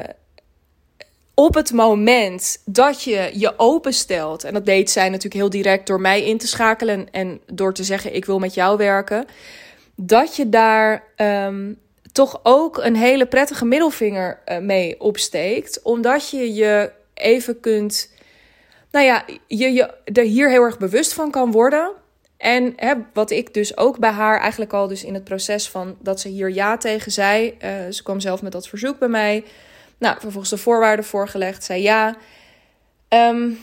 op 1.34 1.54
het 1.54 1.72
moment 1.72 2.62
dat 2.66 3.04
je 3.04 3.32
je 3.34 3.54
openstelt, 3.58 4.44
en 4.44 4.54
dat 4.54 4.66
deed 4.66 4.90
zij 4.90 5.10
natuurlijk 5.10 5.34
heel 5.36 5.50
direct 5.50 5.88
door 5.88 6.02
mij 6.02 6.24
in 6.24 6.38
te 6.38 6.48
schakelen 6.48 7.12
en, 7.12 7.42
door 7.46 7.74
te 7.74 7.84
zeggen: 7.84 8.16
Ik 8.16 8.26
wil 8.26 8.40
met 8.40 8.54
jou 8.54 8.78
werken. 8.78 9.26
Dat 9.96 10.36
je 10.36 10.50
daar 10.50 11.04
um, 11.18 11.78
toch 12.16 12.40
ook 12.44 12.78
een 12.78 12.96
hele 12.96 13.26
prettige 13.26 13.66
middelvinger 13.66 14.40
mee 14.62 15.00
opsteekt, 15.00 15.82
omdat 15.82 16.30
je 16.30 16.54
je 16.54 16.92
even 17.14 17.60
kunt 17.60 18.14
nou 18.96 19.08
ja, 19.08 19.26
je 19.48 19.74
je 19.74 19.94
er 20.04 20.24
hier 20.24 20.50
heel 20.50 20.64
erg 20.64 20.78
bewust 20.78 21.14
van 21.14 21.32
kan 21.32 21.52
worden. 21.52 21.92
En 22.38 22.74
hè, 22.76 22.94
wat 23.14 23.32
ik 23.32 23.54
dus 23.54 23.78
ook 23.78 24.00
bij 24.00 24.10
haar 24.10 24.40
eigenlijk 24.40 24.74
al 24.74 24.88
dus 24.88 25.04
in 25.04 25.14
het 25.14 25.24
proces 25.24 25.70
van 25.70 25.98
dat 26.00 26.20
ze 26.20 26.28
hier 26.28 26.52
ja 26.52 26.78
tegen 26.78 27.12
zei. 27.12 27.58
Uh, 27.64 27.70
ze 27.92 28.04
kwam 28.04 28.20
zelf 28.20 28.42
met 28.42 28.52
dat 28.52 28.68
verzoek 28.68 29.00
bij 29.00 29.08
mij. 29.08 29.44
Nou, 29.98 30.20
vervolgens 30.20 30.50
de 30.50 30.58
voorwaarden 30.58 31.06
voorgelegd, 31.06 31.64
zei 31.64 31.82
ja. 31.82 32.16
Um, 33.10 33.60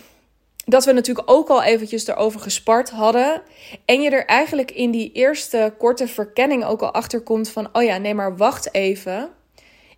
dat 0.64 0.84
we 0.84 0.92
natuurlijk 0.92 1.30
ook 1.30 1.48
al 1.48 1.62
eventjes 1.62 2.06
erover 2.06 2.40
gespart 2.40 2.90
hadden. 2.90 3.42
En 3.84 4.00
je 4.00 4.10
er 4.10 4.26
eigenlijk 4.26 4.70
in 4.70 4.90
die 4.90 5.12
eerste 5.12 5.74
korte 5.78 6.08
verkenning 6.08 6.64
ook 6.64 6.82
al 6.82 6.92
achter 6.92 7.20
komt 7.20 7.48
van: 7.48 7.68
oh 7.72 7.82
ja, 7.82 7.96
nee, 7.96 8.14
maar 8.14 8.36
wacht 8.36 8.74
even 8.74 9.30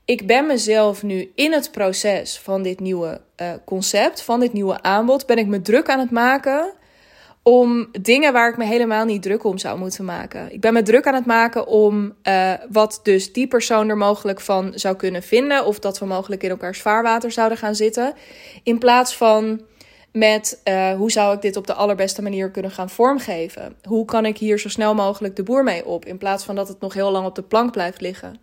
ik 0.04 0.26
ben 0.26 0.46
mezelf 0.46 1.02
nu 1.02 1.32
in 1.34 1.52
het 1.52 1.70
proces 1.70 2.38
van 2.38 2.62
dit 2.62 2.80
nieuwe 2.80 3.20
uh, 3.42 3.52
concept, 3.64 4.22
van 4.22 4.40
dit 4.40 4.52
nieuwe 4.52 4.82
aanbod, 4.82 5.26
ben 5.26 5.38
ik 5.38 5.46
me 5.46 5.62
druk 5.62 5.88
aan 5.88 5.98
het 5.98 6.10
maken 6.10 6.72
om 7.42 7.88
dingen 8.00 8.32
waar 8.32 8.50
ik 8.50 8.56
me 8.56 8.64
helemaal 8.64 9.04
niet 9.04 9.22
druk 9.22 9.44
om 9.44 9.58
zou 9.58 9.78
moeten 9.78 10.04
maken. 10.04 10.52
Ik 10.52 10.60
ben 10.60 10.72
me 10.72 10.82
druk 10.82 11.06
aan 11.06 11.14
het 11.14 11.26
maken 11.26 11.66
om 11.66 12.14
uh, 12.22 12.52
wat 12.70 13.00
dus 13.02 13.32
die 13.32 13.46
persoon 13.46 13.88
er 13.88 13.96
mogelijk 13.96 14.40
van 14.40 14.72
zou 14.74 14.96
kunnen 14.96 15.22
vinden, 15.22 15.64
of 15.64 15.78
dat 15.78 15.98
we 15.98 16.06
mogelijk 16.06 16.42
in 16.42 16.50
elkaars 16.50 16.80
vaarwater 16.80 17.32
zouden 17.32 17.58
gaan 17.58 17.74
zitten, 17.74 18.14
in 18.62 18.78
plaats 18.78 19.16
van 19.16 19.60
met 20.14 20.60
uh, 20.64 20.92
hoe 20.92 21.10
zou 21.10 21.34
ik 21.34 21.42
dit 21.42 21.56
op 21.56 21.66
de 21.66 21.74
allerbeste 21.74 22.22
manier 22.22 22.50
kunnen 22.50 22.70
gaan 22.70 22.90
vormgeven? 22.90 23.76
Hoe 23.82 24.04
kan 24.04 24.26
ik 24.26 24.38
hier 24.38 24.58
zo 24.58 24.68
snel 24.68 24.94
mogelijk 24.94 25.36
de 25.36 25.42
boer 25.42 25.64
mee 25.64 25.86
op, 25.86 26.04
in 26.04 26.18
plaats 26.18 26.44
van 26.44 26.54
dat 26.54 26.68
het 26.68 26.80
nog 26.80 26.94
heel 26.94 27.10
lang 27.10 27.26
op 27.26 27.34
de 27.34 27.42
plank 27.42 27.72
blijft 27.72 28.00
liggen? 28.00 28.40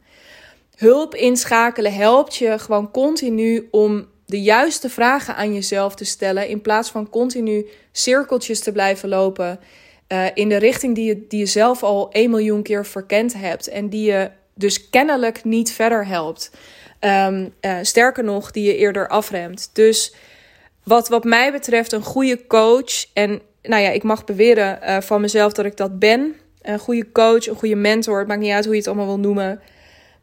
hulp 0.82 1.16
inschakelen 1.16 1.94
helpt 1.94 2.36
je 2.36 2.60
gewoon 2.60 2.92
continu 2.92 3.68
om 3.72 4.08
de 4.25 4.42
juiste 4.42 4.90
vragen 4.90 5.36
aan 5.36 5.54
jezelf 5.54 5.96
te 5.96 6.06
stellen. 6.06 6.48
In 6.48 6.62
plaats 6.62 6.90
van 6.90 7.10
continu 7.10 7.66
cirkeltjes 7.92 8.60
te 8.60 8.72
blijven 8.72 9.10
lopen. 9.10 9.60
Uh, 10.08 10.25
in 10.34 10.50
de 10.50 10.58
richting 10.58 10.96
die 10.96 11.06
je, 11.06 11.25
die 11.28 11.40
je 11.40 11.46
zelf 11.46 11.84
al 11.84 12.12
1 12.12 12.30
miljoen 12.30 12.63
keer 12.63 12.86
verkend 12.86 13.34
hebt. 13.34 13.68
En 13.68 13.90
die 13.90 14.12
je 14.12 14.30
dus 14.54 14.90
kennelijk 14.90 15.44
niet 15.44 15.72
verder 15.72 16.08
helpt. 16.08 16.51
Um, 17.00 17.54
uh, 17.62 17.78
sterker 17.82 18.24
nog, 18.24 18.51
die 18.51 18.63
je 18.63 18.78
eerder 18.78 19.08
afremt. 19.08 19.70
Dus 19.74 20.16
wat, 20.91 21.07
wat 21.07 21.24
mij 21.24 21.51
betreft, 21.51 21.91
een 21.91 22.03
goede 22.03 22.48
coach. 22.48 23.05
En 23.13 23.41
nou 23.62 23.81
ja, 23.81 23.89
ik 23.89 24.03
mag 24.03 24.24
beweren 24.24 24.79
uh, 24.83 25.01
van 25.01 25.21
mezelf 25.21 25.53
dat 25.53 25.65
ik 25.65 25.77
dat 25.77 26.00
ben. 26.00 26.36
Een 26.62 26.79
goede 26.79 27.12
coach, 27.12 27.48
een 27.48 27.55
goede 27.55 27.75
mentor. 27.75 28.19
Het 28.19 28.27
maakt 28.27 28.39
niet 28.39 28.51
uit 28.51 28.63
hoe 28.63 28.74
je 28.74 28.79
het 28.79 28.88
allemaal 28.88 29.05
wil 29.05 29.19
noemen. 29.19 29.62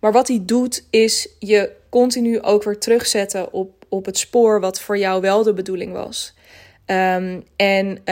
Maar 0.01 0.13
wat 0.13 0.29
hij 0.29 0.43
doet, 0.43 0.85
is 0.91 1.29
je 1.39 1.71
continu 1.89 2.43
ook 2.43 2.63
weer 2.63 2.79
terugzetten 2.79 3.53
op, 3.53 3.85
op 3.89 4.05
het 4.05 4.19
spoor 4.19 4.61
wat 4.61 4.81
voor 4.81 4.99
jou 4.99 5.21
wel 5.21 5.43
de 5.43 5.55
bedoeling 5.55 5.93
was. 5.93 6.35
Ehm, 6.85 7.41
en 7.57 8.03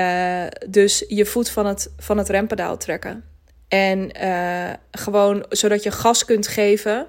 dus 0.68 1.04
je 1.08 1.26
voet 1.26 1.48
van 1.48 1.66
het, 1.66 1.92
van 1.98 2.18
het 2.18 2.28
rempedaal 2.28 2.76
trekken. 2.76 3.24
En 3.68 4.10
gewoon 4.90 5.46
zodat 5.48 5.82
je 5.82 5.90
gas 5.90 6.24
kunt 6.24 6.46
geven 6.46 7.06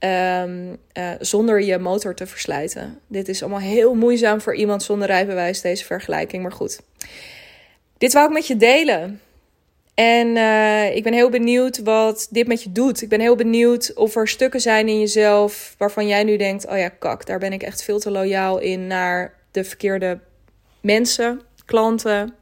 um, 0.00 0.76
zonder 1.20 1.62
je 1.62 1.78
motor 1.78 2.14
te 2.14 2.26
verslijten. 2.26 3.00
Dit 3.06 3.28
is 3.28 3.42
allemaal 3.42 3.60
heel 3.60 3.94
moeizaam 3.94 4.40
voor 4.40 4.54
iemand 4.54 4.82
zonder 4.82 5.08
rijbewijs, 5.08 5.60
deze 5.60 5.84
vergelijking. 5.84 6.42
Maar 6.42 6.52
goed, 6.52 6.80
dit 7.98 8.12
wou 8.12 8.26
ik 8.26 8.32
met 8.32 8.46
je 8.46 8.56
delen. 8.56 9.20
En 9.94 10.26
uh, 10.36 10.96
ik 10.96 11.02
ben 11.02 11.12
heel 11.12 11.30
benieuwd 11.30 11.78
wat 11.78 12.28
dit 12.30 12.46
met 12.46 12.62
je 12.62 12.72
doet. 12.72 13.02
Ik 13.02 13.08
ben 13.08 13.20
heel 13.20 13.36
benieuwd 13.36 13.94
of 13.94 14.16
er 14.16 14.28
stukken 14.28 14.60
zijn 14.60 14.88
in 14.88 15.00
jezelf 15.00 15.74
waarvan 15.78 16.06
jij 16.06 16.24
nu 16.24 16.36
denkt: 16.36 16.66
oh 16.66 16.78
ja, 16.78 16.88
kak, 16.88 17.26
daar 17.26 17.38
ben 17.38 17.52
ik 17.52 17.62
echt 17.62 17.82
veel 17.82 17.98
te 17.98 18.10
loyaal 18.10 18.58
in 18.58 18.86
naar 18.86 19.34
de 19.50 19.64
verkeerde 19.64 20.18
mensen, 20.80 21.40
klanten, 21.64 22.34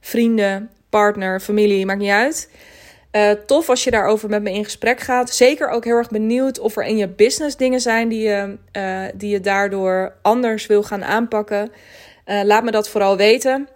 vrienden, 0.00 0.70
partner, 0.90 1.40
familie, 1.40 1.86
maakt 1.86 2.00
niet 2.00 2.10
uit. 2.10 2.50
Uh, 3.16 3.30
tof 3.30 3.68
als 3.68 3.84
je 3.84 3.90
daarover 3.90 4.28
met 4.28 4.42
me 4.42 4.52
in 4.52 4.64
gesprek 4.64 5.00
gaat. 5.00 5.34
Zeker 5.34 5.68
ook 5.68 5.84
heel 5.84 5.96
erg 5.96 6.10
benieuwd 6.10 6.58
of 6.58 6.76
er 6.76 6.84
in 6.84 6.96
je 6.96 7.08
business 7.08 7.56
dingen 7.56 7.80
zijn 7.80 8.08
die 8.08 8.22
je, 8.22 8.56
uh, 8.72 9.04
die 9.14 9.30
je 9.30 9.40
daardoor 9.40 10.12
anders 10.22 10.66
wil 10.66 10.82
gaan 10.82 11.04
aanpakken. 11.04 11.72
Uh, 12.26 12.40
laat 12.44 12.64
me 12.64 12.70
dat 12.70 12.88
vooral 12.88 13.16
weten. 13.16 13.68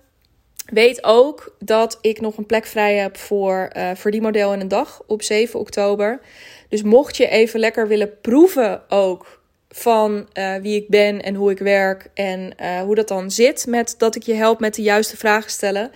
Weet 0.66 1.04
ook 1.04 1.54
dat 1.58 1.98
ik 2.00 2.20
nog 2.20 2.36
een 2.36 2.46
plek 2.46 2.66
vrij 2.66 2.96
heb 2.96 3.16
voor 3.16 3.72
verdienmodel 3.94 4.52
in 4.52 4.60
een 4.60 4.68
dag 4.68 5.02
op 5.06 5.22
7 5.22 5.60
oktober. 5.60 6.20
Dus 6.68 6.82
mocht 6.82 7.16
je 7.16 7.28
even 7.28 7.60
lekker 7.60 7.88
willen 7.88 8.20
proeven 8.20 8.82
ook 8.88 9.40
van 9.68 10.28
wie 10.62 10.76
ik 10.76 10.88
ben 10.88 11.22
en 11.22 11.34
hoe 11.34 11.50
ik 11.50 11.58
werk 11.58 12.10
en 12.14 12.54
hoe 12.84 12.94
dat 12.94 13.08
dan 13.08 13.30
zit 13.30 13.66
met 13.66 13.94
dat 13.98 14.16
ik 14.16 14.22
je 14.22 14.34
help 14.34 14.60
met 14.60 14.74
de 14.74 14.82
juiste 14.82 15.16
vragen 15.16 15.50
stellen 15.50 15.90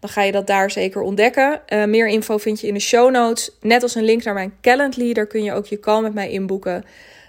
dan 0.00 0.10
ga 0.10 0.22
je 0.22 0.32
dat 0.32 0.46
daar 0.46 0.70
zeker 0.70 1.02
ontdekken. 1.02 1.60
Uh, 1.68 1.84
meer 1.84 2.08
info 2.08 2.38
vind 2.38 2.60
je 2.60 2.66
in 2.66 2.74
de 2.74 2.80
show 2.80 3.10
notes. 3.10 3.50
Net 3.60 3.82
als 3.82 3.94
een 3.94 4.04
link 4.04 4.22
naar 4.22 4.34
mijn 4.34 4.54
Calendly. 4.60 5.12
Daar 5.12 5.26
kun 5.26 5.42
je 5.42 5.52
ook 5.52 5.66
je 5.66 5.80
call 5.80 6.02
met 6.02 6.14
mij 6.14 6.30
inboeken. 6.30 6.84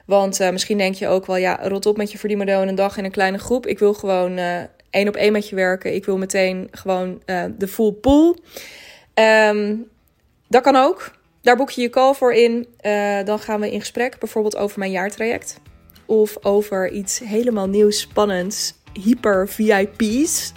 Want 0.05 0.41
uh, 0.41 0.49
misschien 0.49 0.77
denk 0.77 0.95
je 0.95 1.07
ook 1.07 1.25
wel, 1.25 1.35
ja, 1.35 1.59
rot 1.61 1.85
op 1.85 1.97
met 1.97 2.11
je 2.11 2.17
verdienmodel 2.17 2.61
in 2.61 2.67
een 2.67 2.75
dag 2.75 2.97
in 2.97 3.05
een 3.05 3.11
kleine 3.11 3.37
groep. 3.37 3.67
Ik 3.67 3.79
wil 3.79 3.93
gewoon 3.93 4.37
uh, 4.37 4.57
één 4.89 5.07
op 5.07 5.15
één 5.15 5.31
met 5.31 5.49
je 5.49 5.55
werken. 5.55 5.95
Ik 5.95 6.05
wil 6.05 6.17
meteen 6.17 6.67
gewoon 6.71 7.21
de 7.57 7.67
full 7.67 7.91
pool. 7.91 8.37
Um, 9.13 9.89
dat 10.47 10.61
kan 10.63 10.75
ook. 10.75 11.11
Daar 11.41 11.55
boek 11.55 11.69
je 11.69 11.81
je 11.81 11.89
call 11.89 12.13
voor 12.13 12.33
in. 12.33 12.67
dan 13.25 13.39
gaan 13.39 13.59
we 13.59 13.71
in 13.71 13.79
gesprek, 13.79 14.19
bijvoorbeeld 14.19 14.57
over 14.57 14.79
mijn 14.79 14.91
jaartraject. 14.91 15.59
Of 16.05 16.37
over 16.45 16.91
iets 16.91 17.19
helemaal 17.19 17.67
nieuws, 17.67 17.99
spannends, 17.99 18.73
hyper 18.93 19.47
VIP's. 19.47 20.51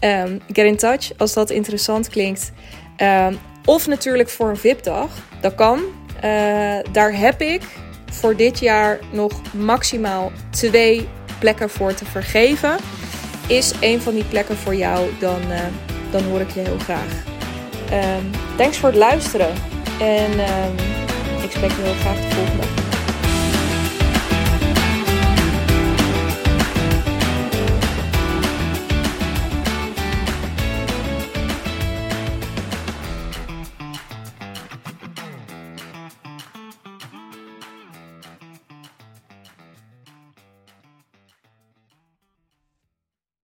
Um, 0.00 0.40
get 0.52 0.66
in 0.66 0.76
touch 0.76 1.10
als 1.16 1.32
dat 1.32 1.50
interessant 1.50 2.08
klinkt. 2.08 2.52
Um, 2.96 3.38
of 3.64 3.86
natuurlijk 3.86 4.28
voor 4.28 4.48
een 4.48 4.56
VIP-dag. 4.56 5.10
Dat 5.40 5.54
kan. 5.54 5.78
Uh, 6.16 6.22
daar 6.92 7.14
heb 7.14 7.40
ik 7.40 7.62
voor 8.10 8.36
dit 8.36 8.58
jaar 8.58 8.98
nog 9.12 9.32
maximaal 9.52 10.32
twee 10.50 11.08
plekken 11.38 11.70
voor 11.70 11.94
te 11.94 12.04
vergeven. 12.04 12.76
Is 13.46 13.72
een 13.80 14.00
van 14.00 14.14
die 14.14 14.24
plekken 14.24 14.56
voor 14.56 14.74
jou, 14.74 15.08
dan, 15.18 15.40
uh, 15.50 15.60
dan 16.10 16.22
hoor 16.22 16.40
ik 16.40 16.50
je 16.50 16.60
heel 16.60 16.78
graag. 16.78 17.24
Um, 17.92 18.30
thanks 18.56 18.76
voor 18.76 18.88
het 18.88 18.98
luisteren. 18.98 19.52
En 20.00 20.32
ik 21.42 21.50
spreek 21.50 21.70
je 21.70 21.82
heel 21.82 21.94
graag 21.94 22.16
de 22.16 22.34
volgende 22.34 22.79